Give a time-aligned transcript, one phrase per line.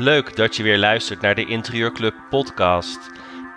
[0.00, 2.98] Leuk dat je weer luistert naar de Interieurclub podcast.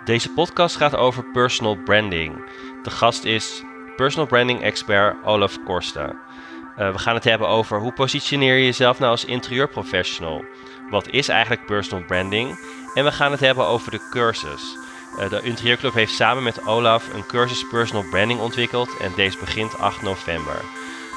[0.04, 2.44] Deze podcast gaat over personal branding.
[2.82, 3.62] De gast is
[3.96, 6.16] personal branding expert Olaf Korsten.
[6.78, 10.44] Uh, we gaan het hebben over hoe positioneer je jezelf nou als interieurprofessional?
[10.90, 12.58] Wat is eigenlijk personal branding?
[12.94, 14.76] En we gaan het hebben over de cursus.
[15.18, 19.78] Uh, de Interieurclub heeft samen met Olaf een cursus personal branding ontwikkeld en deze begint
[19.78, 20.62] 8 november.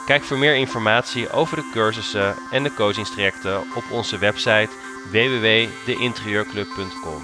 [0.05, 4.69] Kijk voor meer informatie over de cursussen en de coachingstrajecten op onze website
[5.11, 7.21] www.deinterieurclub.com.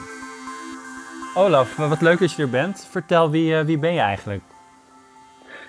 [1.36, 2.88] Olaf, wat leuk dat je er bent.
[2.92, 4.44] Vertel, wie, uh, wie ben je eigenlijk?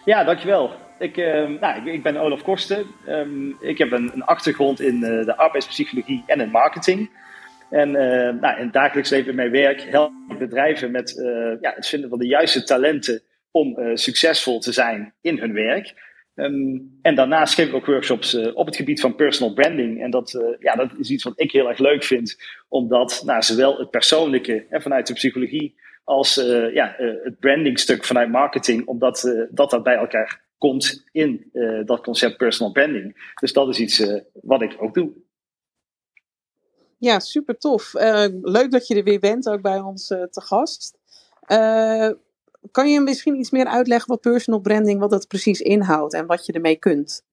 [0.05, 0.73] Ja, dankjewel.
[0.99, 2.87] Ik, uh, nou, ik, ik, ben Olaf Korsten.
[3.09, 7.11] Um, ik heb een, een, achtergrond in uh, de arbeidspsychologie en in marketing.
[7.71, 7.91] En
[8.41, 11.15] nou, in het dagelijks leven in mijn werk help ik bedrijven met
[11.61, 15.95] ja, het vinden van de juiste talenten om succesvol te zijn in hun werk.
[16.37, 20.03] Um, en daarnaast geef ik ook workshops uh, op het gebied van personal branding.
[20.03, 23.43] En dat, uh, ja, dat is iets wat ik heel erg leuk vind, omdat nou,
[23.43, 29.49] zowel het persoonlijke hè, vanuit de psychologie als uh, ja, het brandingstuk vanuit marketing, omdat
[29.51, 31.51] dat, dat bij elkaar komt in
[31.85, 33.33] dat concept personal branding.
[33.41, 35.13] Dus dat is iets wat ik ook doe.
[36.99, 37.93] Ja, super tof.
[38.43, 40.99] leuk dat je er weer bent, ook bij ons te gast
[42.71, 46.47] kan je misschien iets meer uitleggen wat personal branding, wat dat precies inhoudt en wat
[46.47, 47.25] je ermee kunt?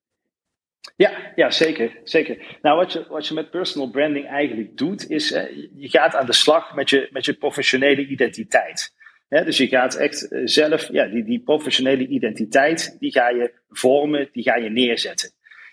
[0.95, 2.57] Ja, ja zeker, zeker.
[2.61, 5.29] Nou, wat je, wat je met personal branding eigenlijk doet, is
[5.75, 8.93] je gaat aan de slag met je, met je professionele identiteit.
[9.27, 14.29] dus je gaat echt eh, zelf, ja, die, die professionele identiteit, die ga je vormen,
[14.31, 15.31] die ga je neerzetten.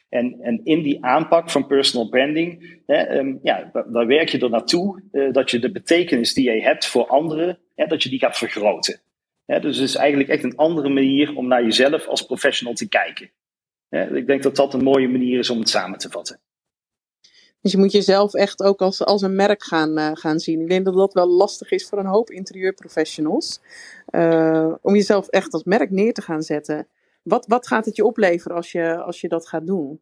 [0.08, 4.50] En, en in die aanpak van personal branding, hè, um, ja, daar werk je er
[4.50, 8.18] naartoe uh, dat je de betekenis die je hebt voor anderen, hè, dat je die
[8.18, 9.00] gaat vergroten
[9.56, 13.30] dus het is eigenlijk echt een andere manier om naar jezelf als professional te kijken.
[13.90, 16.40] ik denk dat dat een mooie manier is om het samen te vatten.
[17.60, 20.60] Dus je moet jezelf echt ook als, als een merk gaan, uh, gaan zien.
[20.60, 23.60] Ik denk dat dat wel lastig is voor een hoop interieurprofessionals.
[24.10, 26.88] Uh, om jezelf echt als merk neer te gaan zetten.
[27.22, 30.00] Wat, wat gaat het je opleveren als je, als je dat gaat doen?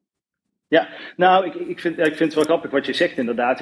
[0.68, 3.58] Ja, nou, ik, ik, vind, ik vind het wel grappig wat je zegt inderdaad.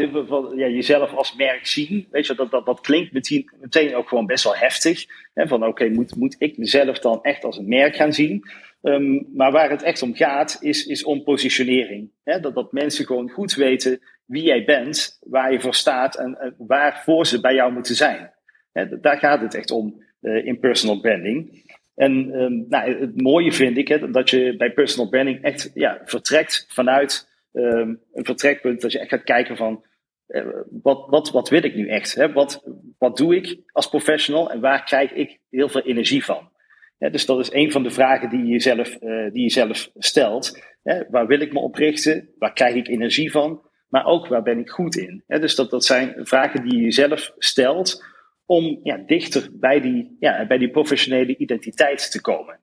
[0.56, 3.12] Ja, jezelf als merk zien, weet je, dat, dat, dat klinkt
[3.60, 5.04] meteen, ook gewoon best wel heftig.
[5.34, 8.44] Hè, van oké, moet, moet ik mezelf dan echt als een merk gaan zien?
[8.82, 12.10] Um, maar waar het echt om gaat, is, is om positionering.
[12.24, 16.38] Hè, dat, dat mensen gewoon goed weten wie jij bent, waar je voor staat en,
[16.40, 18.32] en waarvoor ze bij jou moeten zijn.
[18.72, 21.63] Hè, daar gaat het echt om uh, in personal branding.
[21.94, 26.00] En um, nou, het mooie vind ik hè, dat je bij personal branding echt ja,
[26.04, 28.80] vertrekt vanuit um, een vertrekpunt.
[28.80, 29.84] Dat je echt gaat kijken van
[30.28, 30.46] uh,
[30.82, 32.14] wat, wat, wat wil ik nu echt?
[32.14, 32.32] Hè?
[32.32, 32.64] Wat,
[32.98, 36.52] wat doe ik als professional en waar krijg ik heel veel energie van?
[36.98, 40.64] dus dat is een van de vragen die je jezelf, uh, die je zelf stelt.
[41.10, 42.28] waar wil ik me op richten?
[42.38, 43.62] Waar krijg ik energie van?
[43.88, 45.24] Maar ook waar ben ik goed in?
[45.26, 48.04] dus dat, dat zijn vragen die je jezelf stelt
[48.46, 52.60] om ja, dichter bij die, ja, bij die professionele identiteit te komen.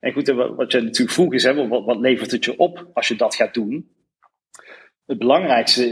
[0.00, 3.08] En goed, wat je natuurlijk vroeg is, hè, wat, wat levert het je op als
[3.08, 3.90] je dat gaat doen?
[5.06, 5.82] Het belangrijkste,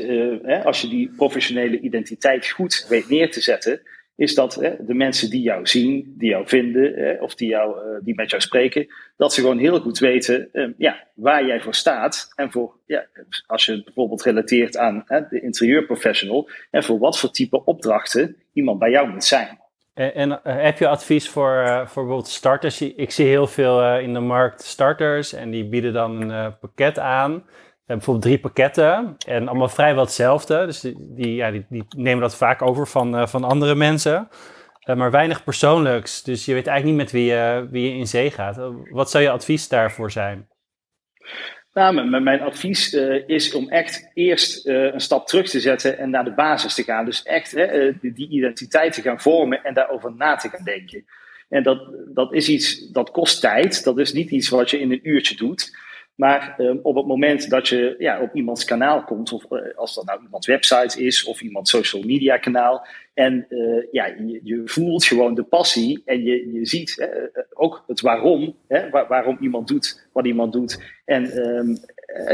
[0.42, 3.82] hè, als je die professionele identiteit goed weet neer te zetten,
[4.18, 7.76] is dat hè, de mensen die jou zien, die jou vinden hè, of die, jou,
[7.76, 8.86] uh, die met jou spreken,
[9.16, 12.32] dat ze gewoon heel goed weten uh, ja, waar jij voor staat.
[12.34, 13.06] En voor, ja,
[13.46, 18.36] als je het bijvoorbeeld relateert aan hè, de interieurprofessional, en voor wat voor type opdrachten
[18.52, 19.58] iemand bij jou moet zijn.
[19.94, 22.80] En, en uh, heb je advies voor, voor bijvoorbeeld starters?
[22.82, 27.44] Ik zie heel veel in de markt starters en die bieden dan een pakket aan
[27.96, 30.66] bijvoorbeeld drie pakketten en allemaal vrijwel hetzelfde.
[30.66, 34.28] Dus die, ja, die, die nemen dat vaak over van, uh, van andere mensen.
[34.84, 36.22] Uh, maar weinig persoonlijks.
[36.22, 38.58] Dus je weet eigenlijk niet met wie, uh, wie je in zee gaat.
[38.90, 40.48] Wat zou je advies daarvoor zijn?
[41.72, 42.92] Nou, mijn advies
[43.26, 47.04] is om echt eerst een stap terug te zetten en naar de basis te gaan.
[47.04, 47.52] Dus echt
[48.00, 51.04] die identiteit te gaan vormen en daarover na te gaan denken.
[51.48, 53.84] En dat, dat is iets dat kost tijd.
[53.84, 55.76] Dat is niet iets wat je in een uurtje doet.
[56.18, 59.94] Maar um, op het moment dat je ja, op iemands kanaal komt, of uh, als
[59.94, 64.62] dat nou iemands website is of iemands social media kanaal, en uh, ja, je, je,
[64.64, 69.36] voelt gewoon de passie en je, je ziet uh, ook het waarom, hè, waar, waarom
[69.40, 71.78] iemand doet wat iemand doet, en um,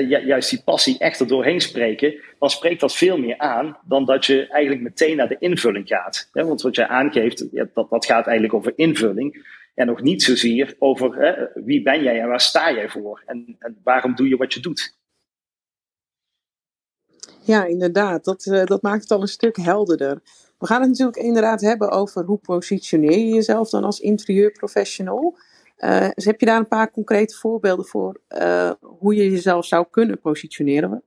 [0.09, 4.27] juist die passie echt er doorheen spreken, dan spreekt dat veel meer aan dan dat
[4.27, 6.29] je eigenlijk meteen naar de invulling gaat.
[6.33, 6.45] Hè?
[6.45, 9.47] Want wat jij aangeeft, dat, dat gaat eigenlijk over invulling.
[9.75, 13.57] En nog niet zozeer over hè, wie ben jij en waar sta jij voor en,
[13.59, 14.97] en, waarom doe je wat je doet.
[17.41, 18.25] Ja, inderdaad.
[18.25, 20.21] Dat, uh, dat maakt het al een stuk helderder.
[20.59, 25.37] We gaan het natuurlijk inderdaad hebben over hoe positioneer je jezelf dan als interieurprofessional.
[25.79, 29.87] Uh, dus heb je daar een paar concrete voorbeelden voor uh, hoe je jezelf zou
[29.91, 31.03] kunnen positioneren?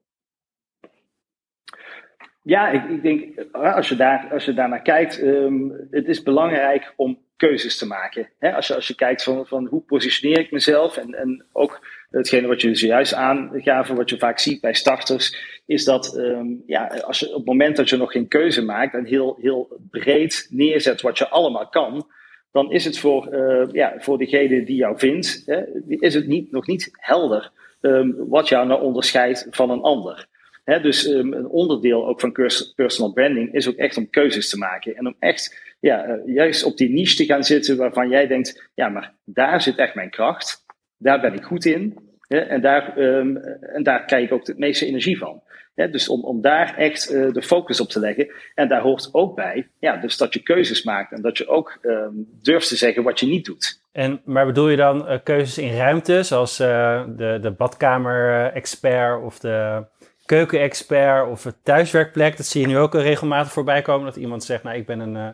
[2.41, 6.23] Ja, ik, ik denk, als je, daar, als je daar naar kijkt, um, het is
[6.23, 8.29] belangrijk om keuzes te maken.
[8.39, 11.79] als, je, als je kijkt van, van hoe positioneer ik mezelf en, en ook
[12.09, 16.87] hetgene wat je zojuist aangaven, wat je vaak ziet bij starters, is dat um, ja,
[16.87, 20.47] als je op het moment dat je nog geen keuze maakt en heel, heel breed
[20.49, 22.07] neerzet wat je allemaal kan,
[22.51, 26.51] dan is het voor, uh, ja, voor degene die jou vindt, hè, is het niet,
[26.51, 27.51] nog niet helder
[27.81, 30.27] um, wat jou nou onderscheidt van een ander.
[30.67, 32.31] Dus um, een onderdeel ook van
[32.75, 34.95] personal branding is ook echt om keuzes te maken.
[34.95, 38.69] En om echt ja, uh, juist op die niche te gaan zitten waarvan jij denkt,
[38.73, 40.65] ja, maar daar zit echt mijn kracht.
[40.97, 41.97] Daar ben ik goed in.
[42.27, 45.41] en, daar, um, en daar krijg ik ook de meeste energie van.
[45.75, 48.27] dus om, om daar echt uh, de focus op te leggen.
[48.55, 51.77] En daar hoort ook bij, ja, dus dat je keuzes maakt en dat je ook
[51.81, 53.81] um, durft te zeggen wat je niet doet.
[53.91, 59.85] En, maar bedoel je dan uh, keuzes in ruimte, zoals de, de badkamer-expert of de
[60.27, 62.37] keukenexpert of een thuiswerkplek?
[62.37, 65.15] Dat zie je nu ook regelmatig voorbij komen, dat iemand zegt, nou, ik ben een
[65.15, 65.27] uh,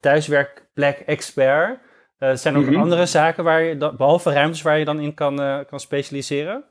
[0.00, 1.78] thuiswerkplek-expert.
[2.18, 2.82] zijn er ook mm-hmm.
[2.82, 6.64] andere zaken waar je, dan, behalve ruimtes, waar je dan in kan, kan specialiseren?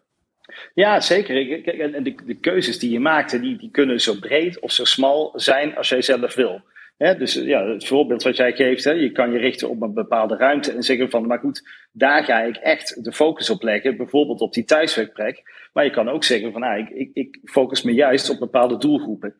[0.74, 1.64] Ja, zeker.
[1.80, 5.32] En de, de keuzes die je maakt, die, die kunnen zo breed of zo smal
[5.36, 6.62] zijn als jij zelf wil
[6.98, 10.72] dus ja, het voorbeeld wat jij geeft, je kan je richten op een bepaalde ruimte
[10.72, 14.54] en zeggen van, maar goed, daar ga ik echt de focus op leggen, bijvoorbeeld op
[14.54, 15.70] die thuiswerkplek.
[15.74, 18.78] Maar je kan ook zeggen van, nou, ik, ik, ik focus me juist op bepaalde
[18.78, 19.36] doelgroepen.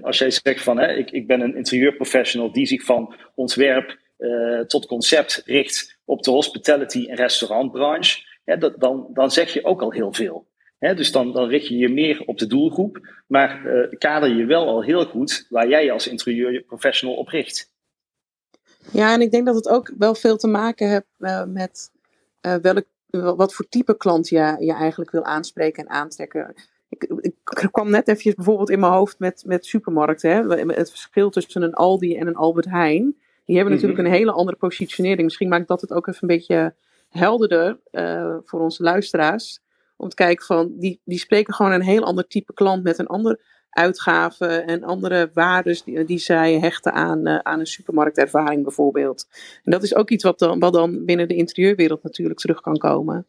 [0.00, 4.86] als jij zegt van, ik, ik ben een interieurprofessional die zich van ontwerp uh, tot
[4.86, 8.22] concept richt op de hospitality en restaurantbranche,
[8.58, 10.46] dat, dan, dan zeg je ook al heel veel
[10.92, 14.68] dus dan, dan richt je je meer op de doelgroep, maar uh, kader je wel
[14.68, 17.72] al heel goed waar jij als interieurprofessional op richt.
[18.92, 21.90] Ja, en ik denk dat het ook wel veel te maken heeft uh, met
[22.46, 22.84] uh, welk,
[23.36, 26.54] wat voor type klant je, je eigenlijk wil aanspreken en aantrekken.
[26.88, 27.34] Ik, ik,
[27.70, 30.30] kwam net even bijvoorbeeld in mijn hoofd met, met supermarkten.
[30.30, 30.72] Hè?
[30.72, 33.16] Het verschil tussen een Aldi en een Albert Heijn.
[33.44, 34.08] Die hebben natuurlijk mhm.
[34.08, 35.22] een hele andere positionering.
[35.22, 36.74] Misschien maakt dat het ook even een beetje
[37.08, 37.78] helderder
[38.44, 39.63] voor onze luisteraars.
[40.04, 43.06] Om te kijken van, die, die spreken gewoon een heel ander type klant met een
[43.06, 43.40] andere
[43.70, 49.26] uitgave en andere waarden die, die zij hechten aan, uh, aan een supermarktervaring bijvoorbeeld.
[49.62, 52.76] En dat is ook iets wat dan, wat dan binnen de interieurwereld natuurlijk terug kan
[52.78, 53.26] komen.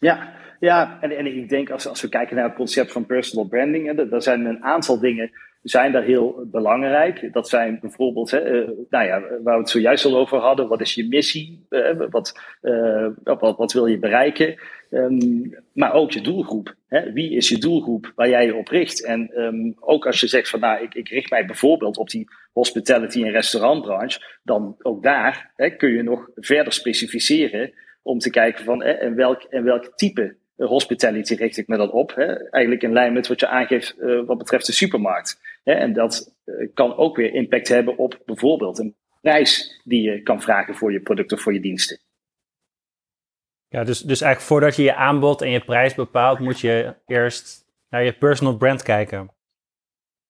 [0.00, 3.48] Ja, ja en, en ik denk als, als we kijken naar het concept van personal
[3.48, 5.30] branding, hè, er zijn een aantal dingen
[5.62, 7.32] zijn daar heel belangrijk.
[7.32, 10.80] Dat zijn bijvoorbeeld, hè, uh, nou ja, waar we het zojuist al over hadden, wat
[10.80, 11.66] is je missie?
[11.70, 14.58] Uh, wat, uh, wat, wat, wil je bereiken?
[14.90, 16.74] Um, maar ook je doelgroep.
[16.88, 17.12] Hè?
[17.12, 19.04] Wie is je doelgroep waar jij je op richt?
[19.04, 22.28] En um, ook als je zegt van nou, ik, ik richt mij bijvoorbeeld op die
[22.52, 28.64] hospitality en restaurantbranche, dan ook daar hè, kun je nog verder specificeren om te kijken
[28.64, 32.14] van hè, en, welk, en welk type hospitality richt ik me dan op.
[32.14, 32.48] Hè?
[32.48, 35.40] Eigenlijk in lijn met wat je aangeeft uh, wat betreft de supermarkt.
[35.64, 35.72] Hè?
[35.72, 40.42] En dat uh, kan ook weer impact hebben op bijvoorbeeld een prijs die je kan
[40.42, 41.98] vragen voor je product of voor je diensten.
[43.68, 47.64] Ja, dus, dus eigenlijk voordat je je aanbod en je prijs bepaalt, moet je eerst
[47.88, 49.30] naar je personal brand kijken.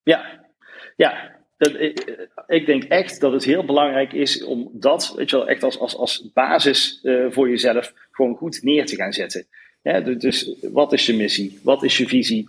[0.03, 0.49] Ja,
[0.97, 1.39] ja.
[1.61, 5.49] Dat, ik, ik, denk echt dat het heel belangrijk is om dat, weet je wel,
[5.49, 9.47] echt als, als, als basis uh, voor jezelf gewoon goed neer te gaan zetten.
[9.83, 11.61] Ja, dus wat is je missie?
[11.63, 12.49] Wat is je visie?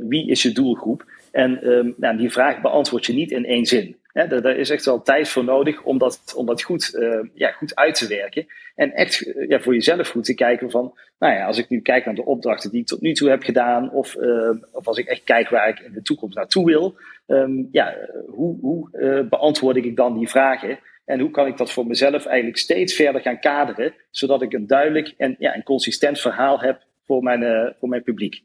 [0.00, 1.04] Wie is je doelgroep?
[1.30, 3.96] En um, nou, die vraag beantwoord je niet in één zin.
[4.12, 7.50] Daar, daar, is echt wel tijd voor nodig om dat, om dat goed, uh, ja,
[7.50, 8.46] goed uit te werken.
[8.74, 12.04] En echt ja, voor jezelf goed te kijken van, nou ja, als ik nu kijk
[12.04, 15.06] naar de opdrachten die ik tot nu toe heb gedaan, of, uh, of als ik
[15.06, 16.94] echt kijk waar ik in de toekomst naartoe wil,
[17.26, 20.78] um, ja, hoe, hoe beantwoord ik dan die vragen?
[21.04, 24.66] En hoe kan ik dat voor mezelf eigenlijk steeds verder gaan kaderen, zodat ik een
[24.66, 28.42] duidelijk en ja, een consistent verhaal heb voor mijn, voor mijn publiek.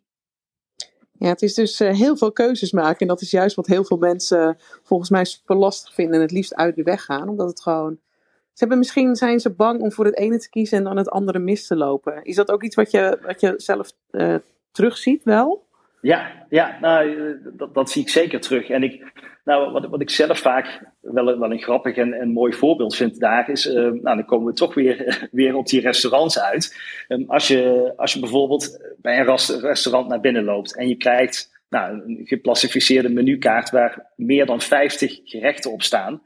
[1.17, 3.00] Ja, het is dus uh, heel veel keuzes maken.
[3.00, 6.31] En dat is juist wat heel veel mensen volgens mij super lastig vinden en het
[6.31, 7.29] liefst uit de weg gaan.
[7.29, 8.00] Omdat het gewoon.
[8.25, 11.10] Ze hebben misschien zijn ze bang om voor het ene te kiezen en dan het
[11.10, 12.24] andere mis te lopen.
[12.24, 14.36] Is dat ook iets wat je, wat je zelf uh,
[14.72, 15.64] terugziet wel?
[16.06, 17.16] Ja, ja nou,
[17.54, 18.70] dat, dat, zie ik zeker terug.
[18.70, 19.04] En ik,
[19.44, 23.20] nou, wat, wat ik zelf vaak wel, wel een grappig en, en mooi voorbeeld vind
[23.20, 26.78] daar is, uh, nou, dan komen we toch weer, weer op die restaurants uit.
[27.08, 31.52] Um, als, je, als je bijvoorbeeld bij een restaurant naar binnen loopt en je krijgt
[31.70, 36.22] nou, een geplassificeerde menukaart waar meer dan 50 gerechten op staan.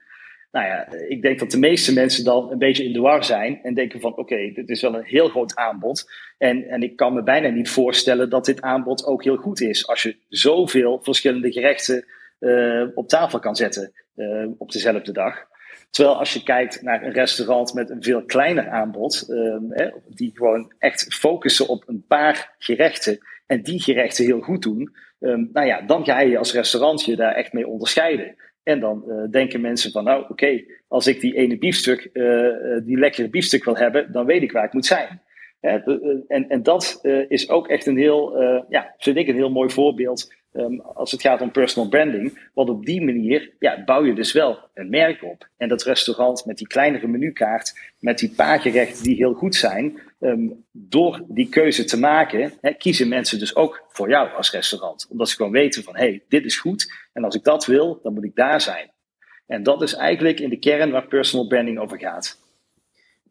[0.51, 3.59] Nou ja, ik denk dat de meeste mensen dan een beetje in de war zijn
[3.63, 6.11] en denken van oké, dit is wel een heel groot aanbod.
[6.37, 9.87] En, en ik kan me bijna niet voorstellen dat dit aanbod ook heel goed is.
[9.87, 12.05] Als je zoveel verschillende gerechten
[12.39, 15.47] uh, op tafel kan zetten uh, op dezelfde dag.
[15.89, 20.31] Terwijl als je kijkt naar een restaurant met een veel kleiner aanbod, uh, hè, die
[20.33, 25.67] gewoon echt focussen op een paar gerechten en die gerechten heel goed doen, ehm, nou
[25.67, 28.35] ja, dan ga je als restaurant je daar echt mee onderscheiden.
[28.63, 32.97] En dan uh, denken mensen van, nou oké, als ik die ene biefstuk, uh, die
[32.97, 35.21] lekkere biefstuk wil hebben, dan weet ik waar ik moet zijn.
[36.27, 40.33] en, en dat is ook echt een heel, ja, vind ik een heel mooi voorbeeld
[40.53, 42.49] um, als het gaat om personal branding.
[42.53, 45.47] Want op die manier ja, bouw je dus wel een merk op.
[45.57, 49.99] En dat restaurant met die kleinere menukaart, met die paar gerechten die heel goed zijn,
[50.19, 55.07] um, door die keuze te maken, kiezen mensen dus ook voor jou als restaurant.
[55.09, 56.93] Omdat ze gewoon weten van, hé, hey, dit is goed.
[57.13, 58.91] En als ik dat wil, dan moet ik daar zijn.
[59.47, 62.37] En dat is eigenlijk in de kern waar personal branding over gaat.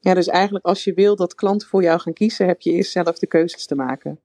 [0.00, 2.92] Ja, dus eigenlijk als je wil dat klanten voor jou gaan kiezen, heb je eerst
[2.92, 4.20] zelf de keuzes te maken.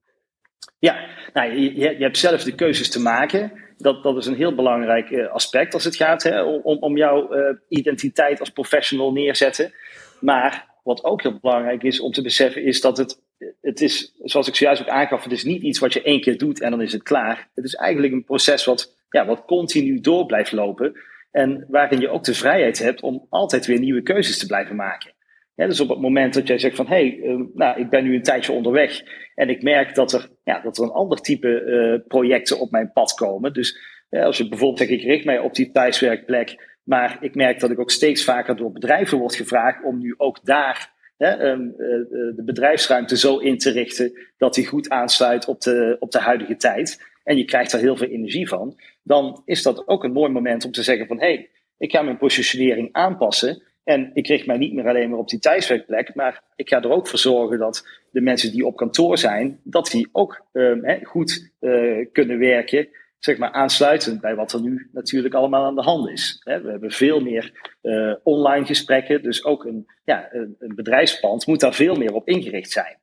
[0.78, 3.52] Ja, nou, je, je hebt zelf de keuzes te maken.
[3.76, 7.34] Dat, dat is een heel belangrijk uh, aspect als het gaat hè, om, om jouw
[7.34, 9.72] uh, identiteit als professional neerzetten.
[10.20, 13.20] Maar wat ook heel belangrijk is om te beseffen, is dat het,
[13.60, 16.38] het is, zoals ik zojuist ook aangaf, het is niet iets wat je één keer
[16.38, 17.48] doet en dan is het klaar.
[17.54, 20.92] Het is eigenlijk een proces wat, ja, wat continu door blijft lopen.
[21.30, 25.12] En waarin je ook de vrijheid hebt om altijd weer nieuwe keuzes te blijven maken.
[25.54, 28.14] Dus op het moment dat jij zegt van hé, hey, uh, nou, ik ben nu
[28.14, 29.02] een tijdje onderweg
[29.34, 32.92] en ik merk dat er, ja, dat er een ander type uh, projecten op mijn
[32.92, 33.52] pad komen.
[33.52, 33.78] Dus
[34.10, 37.70] uh, als je bijvoorbeeld zegt, ik richt mij op die thuiswerkplek, maar ik merk dat
[37.70, 43.16] ik ook steeds vaker door bedrijven word gevraagd om nu ook daar um, de bedrijfsruimte
[43.16, 47.02] zo in te richten dat die goed aansluit op de, op de huidige tijd.
[47.24, 48.80] En je krijgt er heel veel energie van.
[49.02, 52.02] Dan is dat ook een mooi moment om te zeggen van hé, hey, ik ga
[52.02, 53.62] mijn positionering aanpassen.
[53.84, 56.90] En ik richt mij niet meer alleen maar op die thuiswerkplek, maar ik ga er
[56.90, 61.52] ook voor zorgen dat de mensen die op kantoor zijn, dat die ook uh, goed
[61.60, 62.88] uh, kunnen werken,
[63.24, 66.40] zeg maar aansluitend bij wat er nu natuurlijk allemaal aan de hand is.
[66.44, 71.60] we hebben veel meer uh, online gesprekken, dus ook een, ja, een, een, bedrijfspand moet
[71.60, 72.98] daar veel meer op ingericht zijn.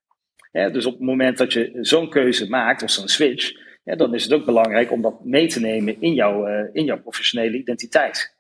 [0.52, 3.52] dus op het moment dat je zo'n keuze maakt, of zo'n switch,
[3.84, 7.58] dan is het ook belangrijk om dat mee te nemen in jouw, in jouw professionele
[7.58, 8.36] identiteit.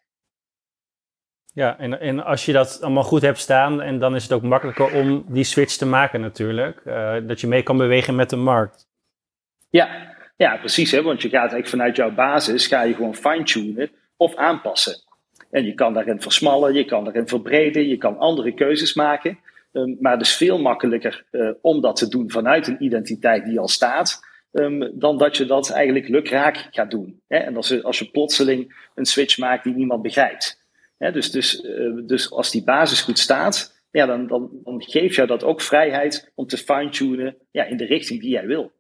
[1.54, 4.42] Ja, en, en als je dat allemaal goed hebt staan, en dan is het ook
[4.42, 6.82] makkelijker om die switch te maken natuurlijk.
[6.86, 8.90] Uh, dat je mee kan bewegen met de markt.
[9.70, 10.11] Ja,
[10.42, 10.92] ja precies.
[10.92, 11.02] Hè?
[11.02, 14.96] Want je gaat eigenlijk vanuit jouw basis, ga je gewoon fine-tunen of aanpassen.
[15.52, 19.40] En je kan daarin versmallen, je kan daarin verbreden, je kan andere keuzes maken.
[19.72, 23.60] Um, maar het is veel makkelijker uh, om dat te doen vanuit een identiteit die
[23.60, 24.20] al staat.
[24.52, 27.22] Um, dan dat je dat eigenlijk lukraak gaat doen.
[27.28, 27.38] Hè?
[27.38, 30.62] En als je, als je plotseling een switch maakt die niemand begrijpt
[31.10, 35.28] dus, dus, uh, dus als die basis goed staat, ja, dan, dan, dan geeft jou
[35.28, 38.72] dat ook vrijheid om te fine-tunen ja, in de richting die jij wil.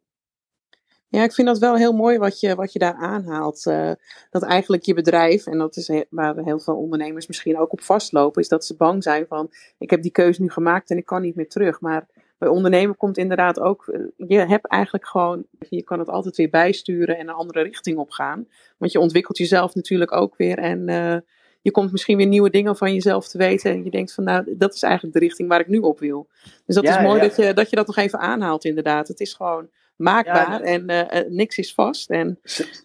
[1.11, 3.65] Ja, ik vind dat wel heel mooi wat je, wat je daar aanhaalt.
[3.65, 3.91] Uh,
[4.29, 7.81] dat eigenlijk je bedrijf, en dat is he waar heel veel ondernemers misschien ook op
[7.81, 11.05] vastlopen, is dat ze bang zijn van, ik heb die keuze nu gemaakt en ik
[11.05, 11.81] kan niet meer terug.
[11.81, 16.37] Maar bij ondernemen komt inderdaad ook, eh, je hebt eigenlijk gewoon, je kan het altijd
[16.37, 18.47] weer bijsturen en een andere richting op gaan.
[18.77, 20.87] Want je ontwikkelt jezelf natuurlijk ook weer en...
[20.87, 21.15] Uh,
[21.63, 23.71] je komt misschien weer nieuwe dingen van jezelf te weten.
[23.71, 26.27] En je denkt van nou, dat is eigenlijk de richting waar ik nu op wil.
[26.65, 29.07] Dus dat is mooi Dat, je, dat je dat nog even aanhaalt inderdaad.
[29.07, 29.69] Het is gewoon
[30.01, 32.09] maakbaar en uh, niks is vast.
[32.09, 32.39] En...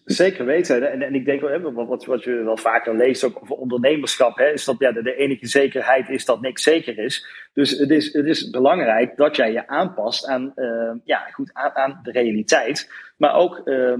[0.04, 0.92] Zeker weten.
[0.92, 4.52] En, en ik denk wel, wat, wat je wel vaker leest ook over ondernemerschap, hè,
[4.52, 7.26] is dat ja, de, de, enige zekerheid is dat niks zeker is.
[7.52, 11.74] Dus het is, het is belangrijk dat jij je aanpast aan, uh, ja, goed, aan,
[11.74, 12.92] aan, de realiteit.
[13.16, 13.98] Maar ook uh,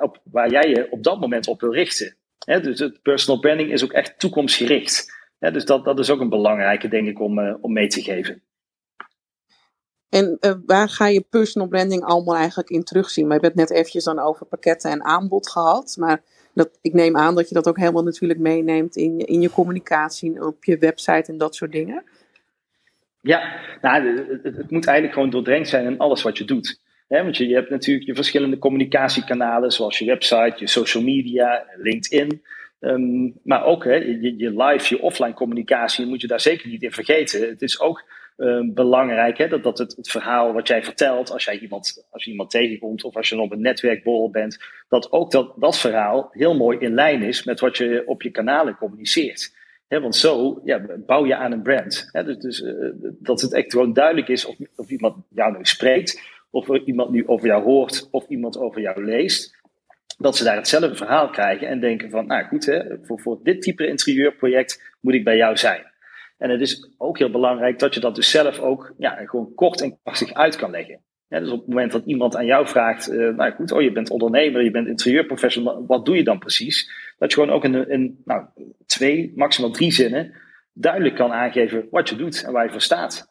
[0.00, 2.16] op, waar jij je op dat moment op wil richten
[2.46, 5.14] dus het personal branding is ook echt toekomstgericht.
[5.38, 8.42] dus dat, dat is ook een belangrijke, denk ik, om, uh, om mee te geven.
[10.08, 13.26] En uh, waar ga je personal branding allemaal eigenlijk in terugzien?
[13.26, 15.96] We hebben het net eventjes dan over pakketten en aanbod gehad.
[15.98, 16.22] Maar
[16.54, 20.46] dat, ik neem aan dat je dat ook helemaal natuurlijk meeneemt in, in je communicatie,
[20.46, 22.04] op je website en dat soort dingen.
[23.20, 27.48] Ja, nou, het, moet eigenlijk gewoon doordrenkt zijn in alles wat je doet want je,
[27.48, 32.42] je, hebt natuurlijk je verschillende communicatiekanalen, zoals je website, je social media, LinkedIn.
[32.80, 36.92] Um, maar ook je, je, live, je offline communicatie, moet je daar zeker niet in
[36.92, 37.48] vergeten.
[37.48, 38.04] Het is ook
[38.36, 42.24] um, belangrijk hè, dat, dat het, het, verhaal wat jij vertelt, als, jij iemand, als
[42.24, 46.28] je iemand tegenkomt of als je op een netwerkborrel bent, dat ook dat, dat verhaal
[46.32, 49.54] heel mooi in lijn is met wat je op je kanalen communiceert.
[49.88, 52.08] want zo ja, bouw je aan een brand.
[52.12, 56.34] dus, dus uh, dat het echt gewoon duidelijk is of, of iemand jou nu spreekt
[56.50, 59.56] of iemand nu over jou hoort of iemand over jou leest,
[60.18, 63.86] dat ze daar hetzelfde verhaal krijgen en denken van, nou goed, voor, voor dit type
[63.86, 65.94] interieurproject moet ik bij jou zijn.
[66.36, 69.80] En het is ook heel belangrijk dat je dat dus zelf ook ja, gewoon kort
[69.80, 71.00] en krachtig uit kan leggen.
[71.28, 74.10] dus op het moment dat iemand aan jou vraagt, uh, nou goed, oh je bent
[74.10, 76.90] ondernemer, je bent interieurprofessional, wat doe je dan precies?
[77.18, 78.44] Dat je gewoon ook in, nou,
[78.86, 80.34] twee, maximaal drie zinnen
[80.78, 83.28] duidelijk kan aangeven wat je doet en waar je voor staat.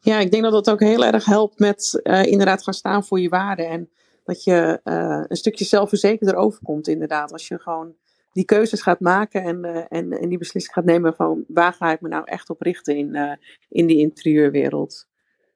[0.00, 3.20] Ja, ik denk dat dat ook heel erg helpt met uh, inderdaad gaan staan voor
[3.20, 3.68] je waarden.
[3.68, 3.90] En
[4.24, 7.32] dat je uh, een stukje zelfverzekerder overkomt, inderdaad.
[7.32, 7.94] Als je gewoon
[8.32, 11.92] die keuzes gaat maken en, uh, en, en die beslissing gaat nemen van waar ga
[11.92, 15.06] ik me nou echt op richten in, in die interieurwereld.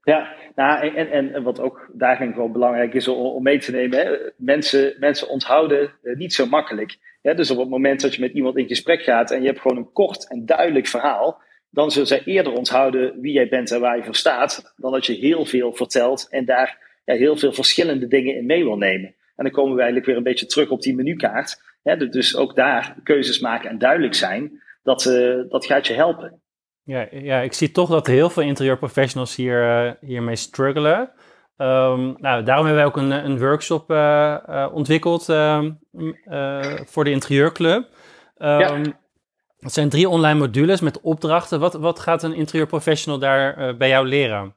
[0.04, 4.16] Ja, nou, en, en, wat ook daarin gewoon belangrijk is om, mee te nemen, hè,
[4.36, 6.98] mensen, mensen onthouden niet zo makkelijk.
[7.22, 9.76] Dus op het moment dat je met iemand in gesprek gaat en je hebt gewoon
[9.76, 13.96] een kort en duidelijk verhaal, dan zullen zij eerder onthouden wie jij bent en waar
[13.96, 18.08] je voor staat, dan dat je heel veel vertelt en daar ja, heel veel verschillende
[18.08, 19.14] dingen in mee wil nemen.
[19.36, 21.62] En dan komen we eigenlijk weer een beetje terug op die menukaart.
[21.82, 26.40] Hè, dus ook daar keuzes maken en duidelijk zijn, dat, uh, dat gaat je helpen.
[26.82, 31.10] Ja, ja, ik zie toch dat heel veel interieurprofessionals hier, uh, hiermee struggelen.
[31.56, 35.64] Um, nou, daarom hebben wij ook een, een workshop uh, ontwikkeld uh,
[36.84, 37.88] voor de interieurclub.
[38.38, 38.80] Um, ja.
[39.58, 41.60] Het zijn drie online modules met opdrachten.
[41.60, 44.54] Wat, wat gaat een interieurprofessional daar bij jou leren?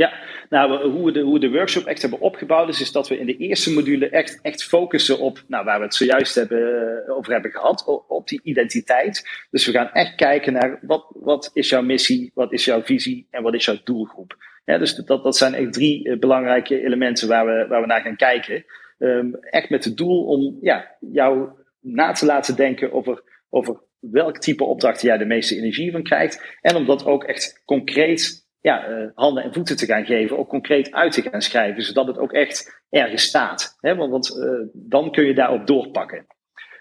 [0.00, 0.12] Ja,
[0.48, 3.26] nou, hoe we, de, hoe de workshop echt hebben opgebouwd is, is dat we in
[3.26, 7.50] de eerste module echt, echt focussen op, nou, waar we het zojuist hebben, over hebben
[7.50, 9.28] gehad, op, die identiteit.
[9.50, 13.26] Dus we gaan echt kijken naar wat, wat is jouw missie, wat is jouw visie
[13.30, 14.36] en wat is jouw doelgroep.
[14.64, 18.02] Ja, dus dat, dat zijn echt drie uh, belangrijke elementen waar we, waar we naar
[18.02, 18.64] gaan kijken.
[18.98, 21.48] Um, echt met het doel om ja, jou
[21.80, 26.56] na te laten denken over, over welk type opdrachten jij de meeste energie van krijgt.
[26.60, 30.48] En om dat ook echt concreet ja, uh, handen en voeten te gaan geven, ook
[30.48, 33.76] concreet uit te gaan schrijven, zodat het ook echt ergens staat.
[33.80, 33.94] Hè?
[33.94, 36.26] Want, want uh, dan kun je daarop doorpakken.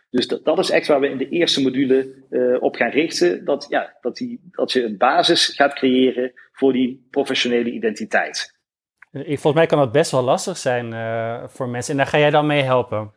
[0.09, 3.45] Dus dat, dat is echt waar we in de eerste module uh, op gaan richten.
[3.45, 8.57] Dat, ja, dat, die, dat je een basis gaat creëren voor die professionele identiteit.
[9.12, 10.93] Volgens mij kan dat best wel lastig zijn
[11.50, 11.91] voor mensen.
[11.91, 13.12] En daar ga jij dan mee helpen?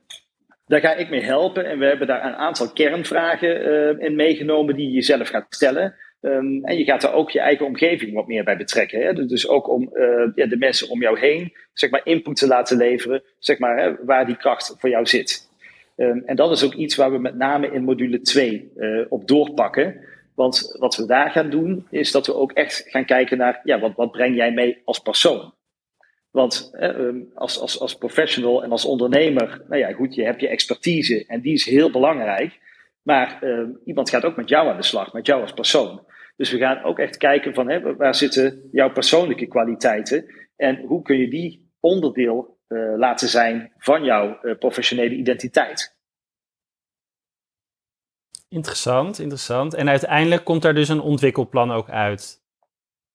[0.67, 1.67] Daar ga ik mee helpen.
[1.67, 5.95] En we hebben daar een aantal kernvragen in meegenomen die je jezelf gaat stellen.
[6.23, 9.01] Um, en je gaat daar ook je eigen omgeving wat meer bij betrekken.
[9.03, 9.27] Hè?
[9.27, 12.77] Dus ook om uh, ja, de mensen om jou heen zeg maar, input te laten
[12.77, 15.51] leveren, zeg maar, hè, waar die kracht voor jou zit.
[15.97, 19.29] Um, en dat is ook iets waar we met name in module 2 uh, op
[19.29, 20.01] doorpakken.
[20.35, 23.81] Want wat we daar gaan doen, is dat we ook echt gaan kijken naar, ja,
[23.81, 25.55] wat, wat breng jij mee als persoon?
[26.31, 30.49] Want uh, als, als, als professional en als ondernemer, nou ja, goed, je hebt je
[30.49, 32.61] expertise en die is heel belangrijk.
[33.03, 33.43] Maar
[33.85, 36.01] iemand gaat ook met jou aan de slag, met jou als persoon.
[36.37, 40.25] Dus we gaan ook echt kijken van hè, waar zitten jouw persoonlijke kwaliteiten
[40.57, 45.97] en hoe kun je die onderdeel uh, laten zijn van jouw uh, professionele identiteit.
[48.49, 49.75] Interessant, interessant.
[49.75, 52.43] En uiteindelijk komt daar dus een ontwikkelplan ook uit.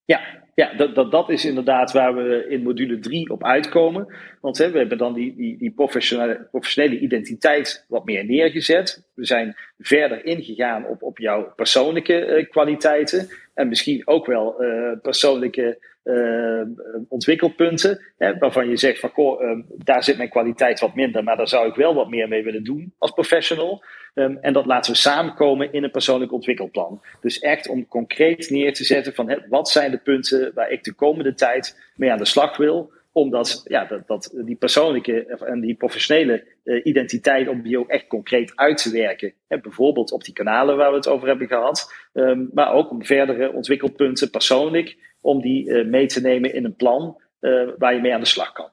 [0.06, 4.07] Ja, ja dat, dat, dat is inderdaad waar we in module 3 op uitkomen.
[4.41, 9.03] Want hè, we hebben dan die, die, die professionele, professionele identiteit wat meer neergezet.
[9.13, 13.29] We zijn verder ingegaan op, op jouw persoonlijke uh, kwaliteiten.
[13.53, 16.61] En misschien ook wel uh, persoonlijke uh,
[17.09, 18.01] ontwikkelpunten.
[18.17, 21.47] Hè, waarvan je zegt van goh, uh, daar zit mijn kwaliteit wat minder, maar daar
[21.47, 23.83] zou ik wel wat meer mee willen doen als professional.
[24.13, 27.01] Um, en dat laten we samenkomen in een persoonlijk ontwikkelplan.
[27.21, 30.93] Dus echt om concreet neer te zetten van wat zijn de punten waar ik de
[30.93, 32.91] komende tijd mee aan de slag wil.
[33.11, 38.07] Omdat ja, dat, dat die persoonlijke en die professionele uh, identiteit, om die ook echt
[38.07, 39.33] concreet uit te werken.
[39.47, 41.93] Hè, bijvoorbeeld op die kanalen waar we het over hebben gehad.
[42.13, 46.75] Um, maar ook om verdere ontwikkelpunten persoonlijk om die uh, mee te nemen in een
[46.75, 48.69] plan uh, waar je mee aan de slag kan.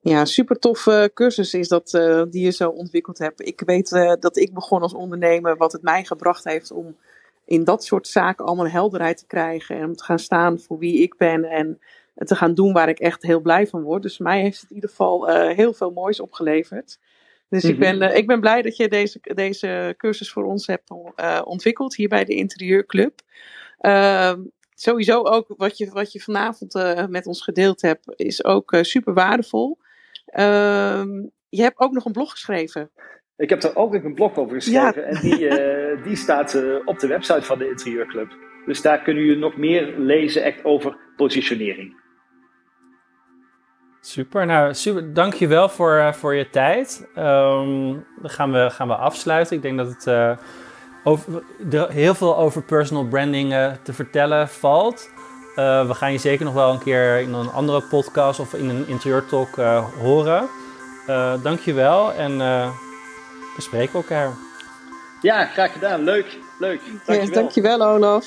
[0.00, 3.46] Ja, super toffe cursus is dat uh, die je zo ontwikkeld hebt.
[3.46, 6.96] Ik weet dat ik begon als ondernemer, wat het mij gebracht heeft om
[7.44, 9.76] in dat soort zaken allemaal helderheid te krijgen.
[9.76, 11.80] En om te gaan staan voor wie ik ben en
[12.14, 14.02] te gaan doen waar ik echt heel blij van word.
[14.02, 16.98] Dus mij heeft het in ieder geval heel veel moois opgeleverd.
[17.48, 17.82] Dus mm -hmm.
[17.82, 20.90] ik, ben, ik ben blij dat je deze, deze cursus voor ons hebt
[21.44, 23.24] ontwikkeld hier bij de Interieurclub.
[23.80, 24.32] Uh,
[24.74, 28.82] sowieso ook wat je, wat je vanavond uh, met ons gedeeld hebt, is ook uh,
[28.82, 29.78] super waardevol.
[30.38, 31.04] Uh,
[31.48, 32.90] je hebt ook nog een blog geschreven.
[33.36, 35.02] Ik heb er ook nog een blog over geschreven.
[35.02, 35.08] Ja.
[35.08, 38.36] En die, eh, die staat op de website van de Interieurclub.
[38.66, 42.04] Dus daar kunnen jullie nog meer lezen echt over positionering.
[44.00, 45.14] Super, nou super.
[45.14, 47.08] Dankjewel voor, voor je tijd.
[47.08, 49.56] Um, dan gaan we, gaan we afsluiten.
[49.56, 50.38] Ik denk dat het
[51.06, 51.42] over,
[51.88, 55.10] heel veel over personal branding uh, te vertellen valt.
[55.56, 58.68] Uh, we gaan je zeker nog wel een keer in een andere podcast of in
[58.68, 60.48] een interieurtalk uh, horen.
[61.42, 62.38] dankjewel en
[63.56, 64.32] we spreken elkaar.
[65.20, 66.02] Ja, graag gedaan.
[66.02, 66.80] Leuk, leuk.
[66.84, 68.26] Dankjewel, yes, dankjewel Olaf.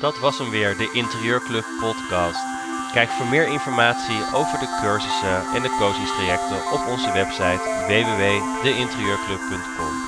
[0.00, 2.40] Dat was hem weer, de Interieurclub podcast.
[2.92, 10.07] Kijk voor meer informatie over de cursussen en de coachingstrajecten op onze website www.deinterieurclub.com.